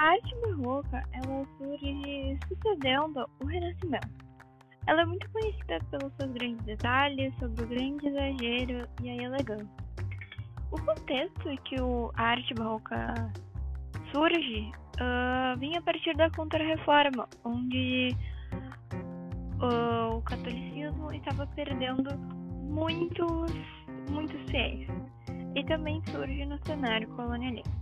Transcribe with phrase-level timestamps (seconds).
[0.00, 4.08] A arte barroca ela surge sucedendo o Renascimento.
[4.86, 9.68] Ela é muito conhecida pelos seus grandes detalhes, sobre o grande exagero e a elegância.
[10.72, 11.76] O contexto em que
[12.14, 13.30] a arte barroca
[14.10, 18.16] surge uh, vinha a partir da Contra-Reforma, onde
[19.60, 23.52] uh, o catolicismo estava perdendo muitos,
[24.08, 24.88] muitos fiéis.
[25.54, 27.79] E também surge no cenário colonialista.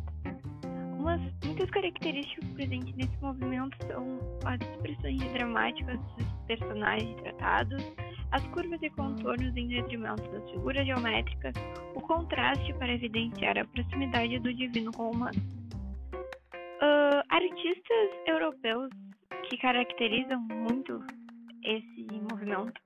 [1.19, 7.83] Umas, muitas características presentes nesse movimento são as expressões dramáticas dos personagens tratados,
[8.31, 11.55] as curvas e contornos em detrimento das figuras geométricas,
[11.95, 15.41] o contraste para evidenciar a proximidade do divino com o humano.
[16.81, 18.91] Uh, artistas europeus
[19.49, 21.05] que caracterizam muito
[21.65, 22.81] esse movimento.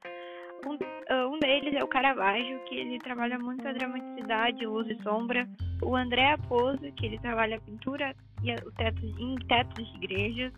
[0.65, 5.03] Um, uh, um, deles é o Caravaggio, que ele trabalha muito a dramaticidade, luz e
[5.03, 5.49] sombra.
[5.83, 10.53] O André Aposo, que ele trabalha a pintura e o teto, em tetos de igrejas.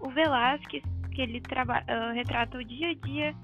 [0.00, 0.82] O Velázquez,
[1.14, 3.34] que ele uh, retrata o dia a dia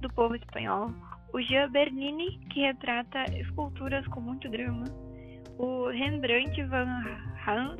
[0.00, 0.92] do povo espanhol.
[1.32, 4.84] O Jean Bernini, que retrata esculturas com muito drama.
[5.58, 7.02] O Rembrandt van
[7.44, 7.76] Rijn,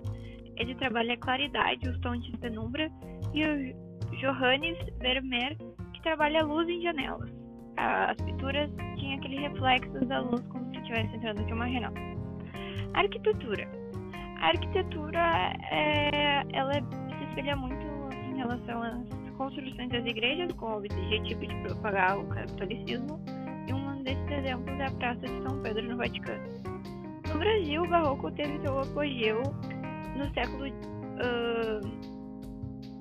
[0.56, 2.90] ele trabalha a claridade, os tons de penumbra.
[3.32, 5.56] E o Johannes Vermeer,
[5.92, 7.37] que trabalha a luz em janelas.
[7.78, 11.94] As pinturas tinham aquele reflexo da luz como se estivesse entrando de uma janela.
[12.94, 13.68] Arquitetura.
[14.40, 17.86] A arquitetura é, ela se espelha muito
[18.30, 23.20] em relação às construções das igrejas, com o objetivo de propagar o catolicismo,
[23.68, 26.42] e um desses exemplos é a Praça de São Pedro no Vaticano.
[27.32, 29.40] No Brasil, o barroco teve seu apogeu
[30.16, 31.80] no século uh,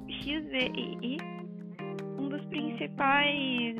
[0.07, 1.17] XVII,
[2.19, 3.75] um dos principais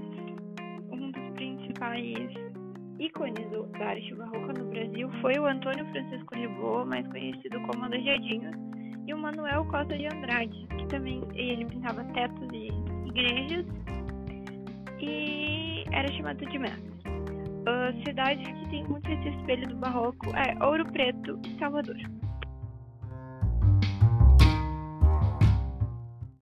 [1.77, 2.29] principais
[2.99, 8.51] ícones da arte barroca no Brasil foi o Antônio Francisco Lisboa, mais conhecido como Aleijadinho,
[9.05, 12.69] e o Manuel Costa de Andrade, que também ele pintava tetos de
[13.07, 13.65] igrejas
[14.99, 16.97] e era chamado de mestre.
[17.07, 21.97] Uh, cidades que têm muito esse espelho do barroco é Ouro Preto e Salvador.